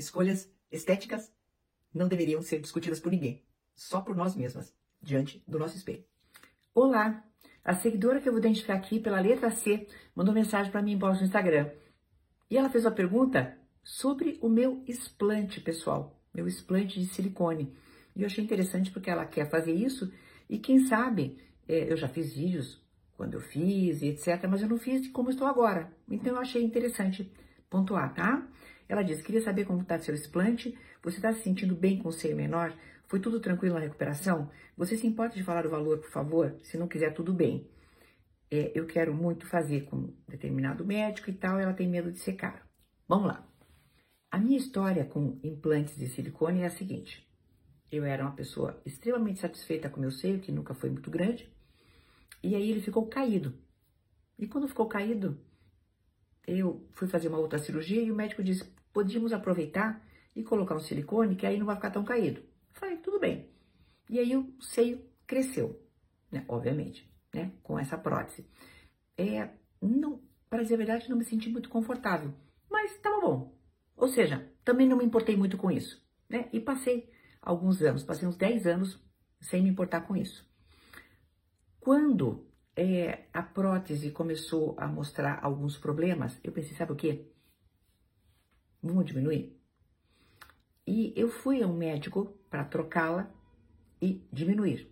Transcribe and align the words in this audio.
Escolhas 0.00 0.50
estéticas 0.72 1.30
não 1.92 2.08
deveriam 2.08 2.40
ser 2.40 2.58
discutidas 2.58 2.98
por 2.98 3.12
ninguém, 3.12 3.44
só 3.74 4.00
por 4.00 4.16
nós 4.16 4.34
mesmas, 4.34 4.74
diante 5.02 5.44
do 5.46 5.58
nosso 5.58 5.76
espelho. 5.76 6.02
Olá! 6.74 7.22
A 7.62 7.74
seguidora 7.74 8.18
que 8.18 8.26
eu 8.26 8.32
vou 8.32 8.40
identificar 8.40 8.76
aqui 8.76 8.98
pela 8.98 9.20
letra 9.20 9.50
C 9.50 9.86
mandou 10.16 10.32
mensagem 10.32 10.72
para 10.72 10.80
mim 10.80 10.92
embaixo 10.92 11.20
no 11.20 11.26
Instagram. 11.26 11.70
E 12.50 12.56
ela 12.56 12.70
fez 12.70 12.86
uma 12.86 12.92
pergunta 12.92 13.58
sobre 13.84 14.38
o 14.40 14.48
meu 14.48 14.82
explante, 14.88 15.60
pessoal, 15.60 16.18
meu 16.32 16.48
explante 16.48 16.98
de 16.98 17.06
silicone. 17.06 17.76
E 18.16 18.22
eu 18.22 18.26
achei 18.26 18.42
interessante 18.42 18.90
porque 18.90 19.10
ela 19.10 19.26
quer 19.26 19.50
fazer 19.50 19.74
isso 19.74 20.10
e 20.48 20.58
quem 20.58 20.86
sabe, 20.86 21.36
é, 21.68 21.92
eu 21.92 21.96
já 21.98 22.08
fiz 22.08 22.32
vídeos 22.32 22.82
quando 23.18 23.34
eu 23.34 23.40
fiz 23.42 24.00
e 24.00 24.06
etc, 24.06 24.48
mas 24.48 24.62
eu 24.62 24.68
não 24.68 24.78
fiz 24.78 25.08
como 25.08 25.28
estou 25.28 25.46
agora. 25.46 25.92
Então 26.10 26.36
eu 26.36 26.40
achei 26.40 26.64
interessante 26.64 27.30
pontuar, 27.68 28.14
tá? 28.14 28.48
Ela 28.90 29.04
disse, 29.04 29.22
queria 29.22 29.40
saber 29.40 29.66
como 29.66 29.82
está 29.82 30.00
seu 30.00 30.12
explante, 30.12 30.76
você 31.00 31.18
está 31.18 31.32
se 31.32 31.44
sentindo 31.44 31.76
bem 31.76 31.96
com 31.96 32.08
o 32.08 32.12
seio 32.12 32.36
menor? 32.36 32.76
Foi 33.06 33.20
tudo 33.20 33.38
tranquilo 33.38 33.76
na 33.76 33.80
recuperação? 33.80 34.50
Você 34.76 34.96
se 34.96 35.06
importa 35.06 35.36
de 35.36 35.44
falar 35.44 35.64
o 35.64 35.70
valor, 35.70 35.98
por 35.98 36.10
favor? 36.10 36.56
Se 36.60 36.76
não 36.76 36.88
quiser, 36.88 37.14
tudo 37.14 37.32
bem. 37.32 37.70
É, 38.50 38.72
eu 38.74 38.88
quero 38.88 39.14
muito 39.14 39.46
fazer 39.46 39.82
com 39.82 40.12
determinado 40.26 40.84
médico 40.84 41.30
e 41.30 41.32
tal, 41.32 41.60
ela 41.60 41.72
tem 41.72 41.88
medo 41.88 42.10
de 42.10 42.18
ser 42.18 42.32
caro. 42.32 42.64
Vamos 43.06 43.28
lá. 43.28 43.48
A 44.28 44.38
minha 44.38 44.58
história 44.58 45.04
com 45.04 45.38
implantes 45.44 45.94
de 45.96 46.08
silicone 46.08 46.62
é 46.62 46.66
a 46.66 46.70
seguinte. 46.70 47.24
Eu 47.92 48.04
era 48.04 48.24
uma 48.24 48.34
pessoa 48.34 48.82
extremamente 48.84 49.38
satisfeita 49.38 49.88
com 49.88 50.00
meu 50.00 50.10
seio, 50.10 50.40
que 50.40 50.50
nunca 50.50 50.74
foi 50.74 50.90
muito 50.90 51.12
grande, 51.12 51.48
e 52.42 52.56
aí 52.56 52.68
ele 52.68 52.80
ficou 52.80 53.06
caído. 53.06 53.54
E 54.36 54.48
quando 54.48 54.66
ficou 54.66 54.88
caído, 54.88 55.38
eu 56.46 56.86
fui 56.92 57.08
fazer 57.08 57.28
uma 57.28 57.38
outra 57.38 57.58
cirurgia 57.58 58.02
e 58.02 58.10
o 58.10 58.14
médico 58.14 58.42
disse: 58.42 58.64
podíamos 58.92 59.32
aproveitar 59.32 60.04
e 60.34 60.42
colocar 60.42 60.74
um 60.74 60.80
silicone 60.80 61.36
que 61.36 61.46
aí 61.46 61.58
não 61.58 61.66
vai 61.66 61.76
ficar 61.76 61.90
tão 61.90 62.04
caído. 62.04 62.42
Falei, 62.72 62.96
tudo 62.98 63.18
bem. 63.18 63.48
E 64.08 64.18
aí 64.18 64.36
o 64.36 64.60
seio 64.60 65.04
cresceu, 65.26 65.80
né? 66.30 66.44
Obviamente, 66.48 67.08
né? 67.32 67.52
Com 67.62 67.78
essa 67.78 67.96
prótese. 67.98 68.48
É, 69.16 69.50
não, 69.80 70.20
para 70.48 70.62
dizer 70.62 70.74
a 70.74 70.78
verdade, 70.78 71.10
não 71.10 71.16
me 71.16 71.24
senti 71.24 71.48
muito 71.48 71.68
confortável, 71.68 72.32
mas 72.70 72.92
estava 72.92 73.20
bom. 73.20 73.56
Ou 73.96 74.08
seja, 74.08 74.50
também 74.64 74.88
não 74.88 74.96
me 74.96 75.04
importei 75.04 75.36
muito 75.36 75.56
com 75.56 75.70
isso, 75.70 76.02
né? 76.28 76.48
E 76.52 76.58
passei 76.58 77.12
alguns 77.40 77.82
anos, 77.82 78.02
passei 78.02 78.26
uns 78.26 78.36
10 78.36 78.66
anos 78.66 79.00
sem 79.40 79.62
me 79.62 79.68
importar 79.68 80.02
com 80.02 80.16
isso. 80.16 80.48
Quando 81.78 82.49
é, 82.80 83.28
a 83.32 83.42
prótese 83.42 84.10
começou 84.10 84.74
a 84.78 84.86
mostrar 84.86 85.40
alguns 85.42 85.76
problemas, 85.76 86.38
eu 86.42 86.50
pensei, 86.50 86.74
sabe 86.74 86.92
o 86.92 86.96
quê? 86.96 87.26
Vamos 88.82 89.04
diminuir? 89.04 89.54
E 90.86 91.12
eu 91.14 91.28
fui 91.28 91.62
a 91.62 91.66
um 91.66 91.76
médico 91.76 92.38
para 92.48 92.64
trocá-la 92.64 93.30
e 94.00 94.26
diminuir. 94.32 94.90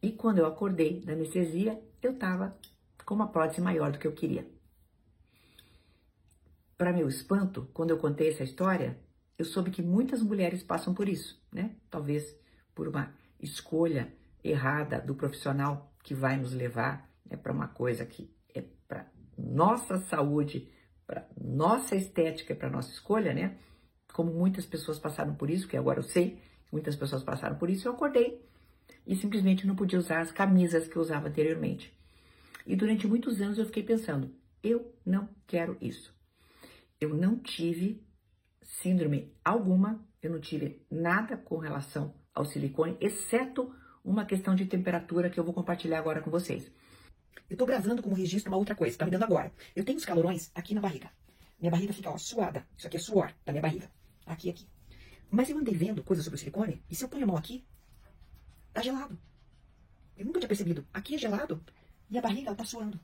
E 0.00 0.10
quando 0.12 0.38
eu 0.38 0.46
acordei 0.46 1.00
da 1.00 1.12
anestesia, 1.12 1.82
eu 2.00 2.12
estava 2.12 2.58
com 3.04 3.14
uma 3.14 3.28
prótese 3.28 3.60
maior 3.60 3.92
do 3.92 3.98
que 3.98 4.06
eu 4.06 4.12
queria. 4.12 4.48
Para 6.78 6.92
meu 6.92 7.08
espanto, 7.08 7.68
quando 7.74 7.90
eu 7.90 7.98
contei 7.98 8.30
essa 8.30 8.42
história, 8.42 8.98
eu 9.38 9.44
soube 9.44 9.70
que 9.70 9.82
muitas 9.82 10.22
mulheres 10.22 10.62
passam 10.62 10.94
por 10.94 11.08
isso, 11.08 11.38
né? 11.52 11.76
Talvez 11.90 12.34
por 12.74 12.88
uma 12.88 13.14
escolha 13.38 14.12
errada 14.42 14.98
do 15.00 15.14
profissional 15.14 15.92
que 16.06 16.14
vai 16.14 16.36
nos 16.36 16.52
levar 16.52 17.10
né, 17.28 17.36
para 17.36 17.52
uma 17.52 17.66
coisa 17.66 18.06
que 18.06 18.32
é 18.54 18.62
para 18.86 19.10
nossa 19.36 19.98
saúde, 19.98 20.70
para 21.04 21.28
nossa 21.36 21.96
estética, 21.96 22.54
para 22.54 22.70
nossa 22.70 22.92
escolha, 22.92 23.34
né? 23.34 23.58
Como 24.12 24.32
muitas 24.32 24.64
pessoas 24.64 25.00
passaram 25.00 25.34
por 25.34 25.50
isso, 25.50 25.66
que 25.66 25.76
agora 25.76 25.98
eu 25.98 26.04
sei 26.04 26.40
muitas 26.70 26.94
pessoas 26.94 27.24
passaram 27.24 27.56
por 27.56 27.68
isso, 27.68 27.88
eu 27.88 27.92
acordei 27.92 28.40
e 29.04 29.16
simplesmente 29.16 29.66
não 29.66 29.74
podia 29.74 29.98
usar 29.98 30.20
as 30.20 30.30
camisas 30.30 30.86
que 30.86 30.94
eu 30.94 31.02
usava 31.02 31.26
anteriormente. 31.26 31.92
E 32.64 32.76
durante 32.76 33.08
muitos 33.08 33.40
anos 33.40 33.58
eu 33.58 33.66
fiquei 33.66 33.82
pensando, 33.82 34.32
eu 34.62 34.94
não 35.04 35.28
quero 35.44 35.76
isso. 35.80 36.14
Eu 37.00 37.14
não 37.14 37.36
tive 37.36 38.00
síndrome 38.62 39.34
alguma, 39.44 40.06
eu 40.22 40.30
não 40.30 40.40
tive 40.40 40.86
nada 40.88 41.36
com 41.36 41.56
relação 41.58 42.14
ao 42.32 42.44
silicone, 42.44 42.96
exceto 43.00 43.74
uma 44.06 44.24
questão 44.24 44.54
de 44.54 44.64
temperatura 44.64 45.28
que 45.28 45.38
eu 45.38 45.42
vou 45.42 45.52
compartilhar 45.52 45.98
agora 45.98 46.22
com 46.22 46.30
vocês. 46.30 46.70
Eu 47.50 47.56
tô 47.56 47.66
gravando 47.66 48.02
como 48.02 48.14
registro 48.14 48.50
uma 48.50 48.56
outra 48.56 48.74
coisa, 48.74 48.96
tá 48.96 49.04
me 49.04 49.10
dando 49.10 49.24
agora. 49.24 49.52
Eu 49.74 49.84
tenho 49.84 49.98
os 49.98 50.04
calorões 50.04 50.50
aqui 50.54 50.74
na 50.74 50.80
barriga. 50.80 51.10
Minha 51.58 51.72
barriga 51.72 51.92
fica, 51.92 52.10
ó, 52.10 52.16
suada. 52.16 52.64
Isso 52.76 52.86
aqui 52.86 52.96
é 52.96 53.00
suor 53.00 53.34
da 53.44 53.52
minha 53.52 53.62
barriga. 53.62 53.90
Aqui, 54.24 54.48
aqui. 54.48 54.66
Mas 55.28 55.50
eu 55.50 55.58
andei 55.58 55.74
vendo 55.74 56.04
coisas 56.04 56.24
sobre 56.24 56.36
o 56.36 56.38
silicone, 56.38 56.80
e 56.88 56.94
se 56.94 57.04
eu 57.04 57.08
ponho 57.08 57.24
a 57.24 57.26
mão 57.26 57.36
aqui, 57.36 57.66
tá 58.72 58.80
gelado. 58.80 59.18
Eu 60.16 60.24
nunca 60.24 60.38
tinha 60.38 60.48
percebido. 60.48 60.86
Aqui 60.94 61.16
é 61.16 61.18
gelado, 61.18 61.60
e 62.08 62.16
a 62.16 62.22
barriga, 62.22 62.48
ela 62.48 62.56
tá 62.56 62.64
suando. 62.64 63.00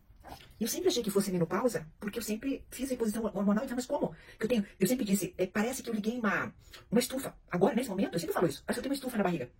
Eu 0.59 0.69
sempre 0.69 0.89
achei 0.89 1.03
que 1.03 1.11
fosse 1.11 1.33
menopausa, 1.33 1.85
porque 1.99 2.19
eu 2.19 2.23
sempre 2.23 2.65
fiz 2.71 2.89
a 2.89 2.93
reposição 2.93 3.25
hormonal, 3.25 3.65
então, 3.65 3.75
mas 3.75 3.87
como? 3.87 4.15
Que 4.39 4.45
eu 4.45 4.49
tenho, 4.49 4.67
eu 4.79 4.87
sempre 4.87 5.05
disse, 5.05 5.35
é, 5.37 5.47
parece 5.47 5.83
que 5.83 5.91
eu 5.91 5.95
liguei 5.95 6.17
uma, 6.17 6.55
uma 6.89 7.01
estufa. 7.01 7.35
Agora, 7.51 7.75
nesse 7.75 7.91
momento, 7.91 8.15
eu 8.15 8.21
sempre 8.21 8.35
falo 8.35 8.47
isso, 8.47 8.63
parece 8.65 8.77
que 8.77 8.79
eu 8.79 8.83
tenho 8.85 8.93
uma 8.93 8.97
estufa 8.97 9.17
na 9.17 9.25
barriga. 9.25 9.51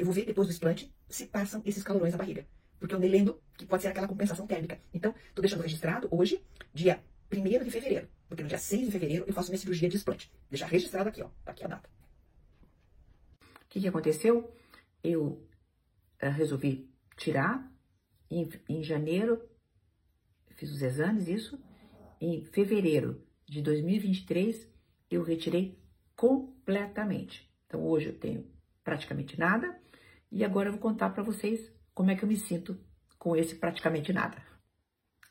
Eu 0.00 0.06
vou 0.06 0.14
ver 0.14 0.24
depois 0.24 0.48
do 0.48 0.50
explante 0.50 0.90
se 1.10 1.26
passam 1.26 1.60
esses 1.66 1.82
calorões 1.82 2.12
na 2.12 2.16
barriga. 2.16 2.46
Porque 2.78 2.94
eu 2.94 2.96
andei 2.96 3.10
lendo 3.10 3.38
que 3.58 3.66
pode 3.66 3.82
ser 3.82 3.88
aquela 3.88 4.08
compensação 4.08 4.46
térmica. 4.46 4.80
Então, 4.94 5.14
estou 5.28 5.42
deixando 5.42 5.60
registrado 5.60 6.08
hoje, 6.10 6.42
dia 6.72 7.04
1 7.30 7.64
de 7.64 7.70
fevereiro. 7.70 8.08
Porque 8.26 8.42
no 8.42 8.48
dia 8.48 8.56
6 8.56 8.86
de 8.86 8.92
fevereiro 8.92 9.26
eu 9.28 9.34
faço 9.34 9.50
minha 9.50 9.58
cirurgia 9.58 9.90
de 9.90 9.98
explante. 9.98 10.32
Deixar 10.48 10.68
registrado 10.68 11.10
aqui, 11.10 11.20
ó. 11.20 11.28
Tá 11.44 11.52
aqui 11.52 11.64
a 11.64 11.68
data. 11.68 11.90
O 13.42 13.68
que, 13.68 13.78
que 13.78 13.88
aconteceu? 13.88 14.50
Eu 15.04 15.46
uh, 16.22 16.30
resolvi 16.30 16.90
tirar. 17.18 17.70
Em, 18.30 18.48
em 18.70 18.82
janeiro, 18.82 19.46
fiz 20.54 20.70
os 20.70 20.80
exames, 20.80 21.28
isso. 21.28 21.62
Em 22.18 22.42
fevereiro 22.46 23.22
de 23.46 23.60
2023, 23.60 24.66
eu 25.10 25.22
retirei 25.22 25.78
completamente. 26.16 27.52
Então, 27.66 27.86
hoje 27.86 28.06
eu 28.06 28.18
tenho 28.18 28.48
praticamente 28.90 29.38
nada. 29.38 29.78
E 30.32 30.44
agora 30.44 30.68
eu 30.68 30.72
vou 30.72 30.80
contar 30.80 31.10
para 31.10 31.22
vocês 31.22 31.72
como 31.94 32.10
é 32.10 32.16
que 32.16 32.24
eu 32.24 32.28
me 32.28 32.36
sinto 32.36 32.76
com 33.16 33.36
esse 33.36 33.54
praticamente 33.54 34.12
nada. 34.12 34.42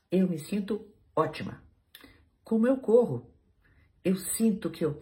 Eu 0.09 0.29
me 0.29 0.39
sinto 0.39 0.87
ótima. 1.13 1.61
Como 2.41 2.65
eu 2.65 2.77
corro, 2.77 3.29
eu 4.03 4.15
sinto 4.15 4.69
que 4.69 4.85
eu 4.85 5.01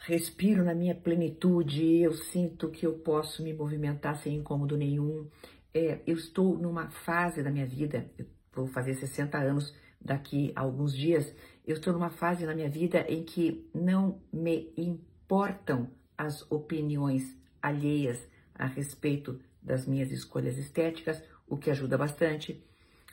respiro 0.00 0.64
na 0.64 0.74
minha 0.74 0.94
plenitude, 0.94 1.98
eu 1.98 2.12
sinto 2.12 2.68
que 2.68 2.84
eu 2.84 2.98
posso 2.98 3.44
me 3.44 3.52
movimentar 3.52 4.16
sem 4.16 4.34
incômodo 4.34 4.76
nenhum. 4.76 5.28
É, 5.72 6.00
eu 6.04 6.16
estou 6.16 6.58
numa 6.58 6.90
fase 6.90 7.44
da 7.44 7.50
minha 7.50 7.66
vida, 7.66 8.10
eu 8.18 8.26
vou 8.52 8.66
fazer 8.66 8.94
60 8.94 9.38
anos 9.38 9.72
daqui 10.00 10.52
a 10.56 10.62
alguns 10.62 10.92
dias, 10.96 11.32
eu 11.64 11.76
estou 11.76 11.92
numa 11.92 12.10
fase 12.10 12.44
na 12.44 12.56
minha 12.56 12.68
vida 12.68 13.06
em 13.08 13.22
que 13.22 13.70
não 13.72 14.20
me 14.32 14.72
importam 14.76 15.88
as 16.18 16.50
opiniões 16.50 17.40
alheias 17.62 18.18
a 18.54 18.66
respeito 18.66 19.40
das 19.62 19.86
minhas 19.86 20.10
escolhas 20.10 20.58
estéticas, 20.58 21.22
o 21.46 21.56
que 21.56 21.70
ajuda 21.70 21.96
bastante. 21.96 22.66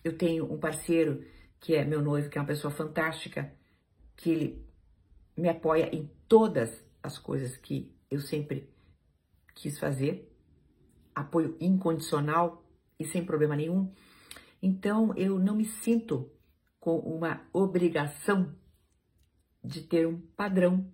Eu 0.04 0.18
tenho 0.18 0.52
um 0.52 0.58
parceiro 0.58 1.24
que 1.60 1.76
é 1.76 1.86
meu 1.86 2.02
noivo, 2.02 2.30
que 2.30 2.38
é 2.38 2.42
uma 2.42 2.48
pessoa 2.48 2.72
fantástica, 2.72 3.54
que 4.16 4.30
ele 4.32 4.66
me 5.38 5.50
apoia 5.50 5.94
em 5.96 6.10
todas 6.28 6.84
as 7.02 7.18
coisas 7.18 7.56
que 7.58 7.96
eu 8.10 8.20
sempre 8.20 8.70
quis 9.54 9.78
fazer, 9.78 10.34
apoio 11.14 11.56
incondicional 11.60 12.64
e 13.00 13.06
sem 13.06 13.26
problema 13.26 13.56
nenhum. 13.56 13.94
Então 14.62 15.14
eu 15.16 15.38
não 15.38 15.56
me 15.56 15.66
sinto 15.66 16.30
com 16.80 16.98
uma 17.00 17.46
obrigação 17.54 18.56
de 19.64 19.82
ter 19.82 20.08
um 20.08 20.20
padrão 20.20 20.92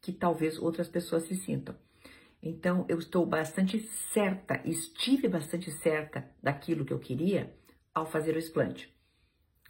que 0.00 0.12
talvez 0.12 0.58
outras 0.58 0.88
pessoas 0.88 1.24
se 1.24 1.34
sintam. 1.34 1.74
Então, 2.42 2.84
eu 2.88 2.98
estou 2.98 3.26
bastante 3.26 3.80
certa, 4.12 4.60
estive 4.64 5.28
bastante 5.28 5.70
certa 5.70 6.30
daquilo 6.42 6.84
que 6.84 6.92
eu 6.92 6.98
queria 6.98 7.54
ao 7.94 8.06
fazer 8.06 8.36
o 8.36 8.38
explante. 8.38 8.94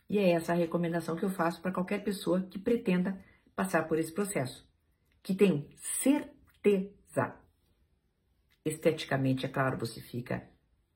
E 0.09 0.19
é 0.19 0.31
essa 0.31 0.53
a 0.53 0.57
recomendação 0.57 1.17
que 1.17 1.25
eu 1.25 1.31
faço 1.31 1.61
para 1.61 1.73
qualquer 1.73 2.03
pessoa 2.05 2.43
que 2.43 2.59
pretenda 2.59 3.19
passar 3.55 3.89
por 3.89 3.99
esse 3.99 4.13
processo. 4.13 4.69
Que 5.23 5.35
tenha 5.35 5.67
certeza. 6.03 7.35
Esteticamente, 8.65 9.47
é 9.47 9.49
claro, 9.49 9.79
você 9.79 10.01
fica 10.01 10.49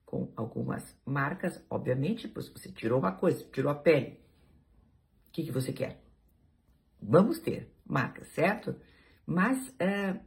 com 0.04 0.32
algumas 0.36 0.96
marcas, 1.04 1.64
obviamente, 1.70 2.26
pois 2.26 2.48
você 2.48 2.70
tirou 2.70 2.98
uma 2.98 3.12
coisa, 3.12 3.44
tirou 3.52 3.70
a 3.70 3.76
pele. 3.76 4.20
O 5.28 5.32
que, 5.32 5.44
que 5.44 5.52
você 5.52 5.72
quer? 5.72 6.02
Vamos 7.00 7.38
ter 7.38 7.72
marcas, 7.86 8.26
certo? 8.28 8.74
Mas 9.24 9.68
uh, 9.68 10.20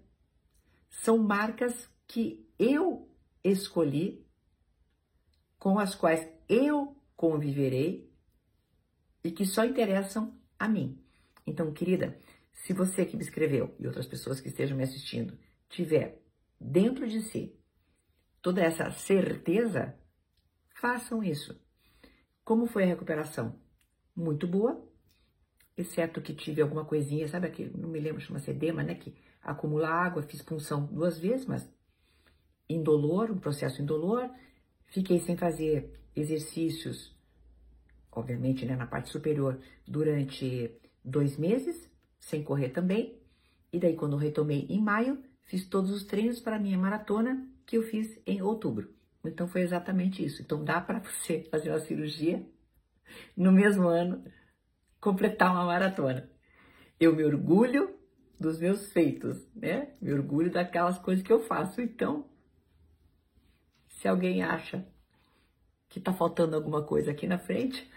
são 1.02 1.18
marcas 1.18 1.90
que 2.08 2.48
eu 2.60 3.10
escolhi, 3.44 4.26
com 5.58 5.80
as 5.80 5.96
quais 5.96 6.28
eu 6.48 6.96
conviverei 7.16 8.12
e 9.24 9.32
que 9.32 9.46
só 9.46 9.66
interessam 9.66 10.38
a 10.60 10.68
mim. 10.68 11.02
Então, 11.48 11.72
querida, 11.74 12.20
se 12.54 12.74
você 12.74 13.06
que 13.06 13.18
me 13.18 13.24
escreveu 13.24 13.74
e 13.80 13.88
outras 13.88 14.06
pessoas 14.06 14.40
que 14.40 14.50
estejam 14.50 14.78
me 14.78 14.84
assistindo 14.84 15.38
tiver 15.70 16.22
dentro 16.60 17.08
de 17.08 17.22
si 17.22 17.58
toda 18.42 18.62
essa 18.62 18.92
certeza, 18.92 19.98
façam 20.76 21.24
isso. 21.24 21.60
Como 22.44 22.68
foi 22.68 22.84
a 22.84 22.88
recuperação? 22.88 23.60
Muito 24.16 24.46
boa, 24.46 24.86
exceto 25.76 26.22
que 26.22 26.36
tive 26.36 26.62
alguma 26.62 26.86
coisinha, 26.86 27.28
sabe 27.28 27.48
aquele, 27.48 27.76
não 27.76 27.90
me 27.90 28.00
lembro, 28.00 28.22
chama-se 28.22 28.52
edema, 28.52 28.84
né? 28.84 28.96
Que 28.96 29.16
acumula 29.44 29.90
água, 29.90 30.24
fiz 30.24 30.42
punção 30.42 30.86
duas 30.86 31.20
vezes, 31.20 31.46
mas 31.46 31.70
indolor, 32.70 33.30
um 33.32 33.38
processo 33.38 33.82
indolor. 33.82 34.30
Fiquei 34.86 35.20
sem 35.20 35.36
fazer 35.36 36.00
exercícios, 36.16 37.16
obviamente, 38.12 38.66
né, 38.66 38.76
na 38.76 38.88
parte 38.88 39.10
superior, 39.10 39.60
durante 39.86 40.72
dois 41.04 41.38
meses, 41.38 41.90
sem 42.20 42.44
correr 42.44 42.70
também. 42.70 43.20
E 43.72 43.80
daí, 43.80 43.96
quando 43.96 44.16
retomei 44.16 44.66
em 44.70 44.80
maio, 44.80 45.22
fiz 45.42 45.68
todos 45.68 45.92
os 45.92 46.04
treinos 46.04 46.40
para 46.40 46.56
a 46.56 46.60
minha 46.60 46.78
maratona, 46.78 47.48
que 47.66 47.78
eu 47.78 47.84
fiz 47.84 48.20
em 48.26 48.42
outubro. 48.42 48.94
Então, 49.26 49.48
foi 49.48 49.62
exatamente 49.62 50.24
isso. 50.24 50.42
Então, 50.42 50.64
dá 50.64 50.80
para 50.80 51.00
você 51.00 51.48
fazer 51.52 51.70
uma 51.70 51.80
cirurgia 51.80 52.46
no 53.36 53.52
mesmo 53.52 53.88
ano, 53.88 54.24
completar 55.00 55.52
uma 55.52 55.66
maratona. 55.66 56.30
Eu 57.00 57.16
me 57.16 57.24
orgulho 57.24 58.03
dos 58.40 58.60
meus 58.60 58.92
feitos, 58.92 59.48
né? 59.56 59.94
Me 60.02 60.14
orgulho 60.14 60.52
daquelas 60.52 60.98
coisas 60.98 61.24
que 61.24 61.32
eu 61.32 61.40
faço. 61.40 61.82
Então, 61.82 62.26
se 63.88 64.08
alguém 64.08 64.44
acha 64.44 64.86
que 65.88 66.00
tá 66.00 66.12
faltando 66.12 66.56
alguma 66.56 66.84
coisa 66.84 67.12
aqui 67.12 67.28
na 67.28 67.38
frente, 67.38 67.90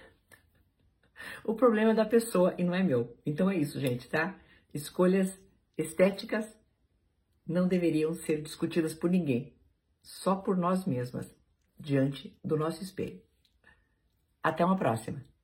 o 1.45 1.55
problema 1.55 1.93
é 1.93 1.95
da 1.95 2.05
pessoa 2.05 2.55
e 2.59 2.65
não 2.65 2.75
é 2.75 2.83
meu. 2.83 3.17
Então 3.25 3.51
é 3.51 3.57
isso, 3.57 3.81
gente, 3.81 4.09
tá? 4.09 4.39
Escolhas 4.73 5.39
estéticas 5.77 6.47
não 7.47 7.67
deveriam 7.69 8.13
ser 8.15 8.43
discutidas 8.43 8.93
por 8.93 9.11
ninguém, 9.11 9.57
só 10.03 10.37
por 10.37 10.57
nós 10.57 10.85
mesmas, 10.85 11.35
diante 11.79 12.39
do 12.45 12.57
nosso 12.57 12.83
espelho. 12.83 13.23
Até 14.43 14.65
uma 14.65 14.77
próxima! 14.77 15.36